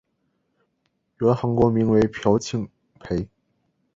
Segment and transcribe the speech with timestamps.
[1.19, 2.67] 原韩国名为朴庆
[3.01, 3.29] 培。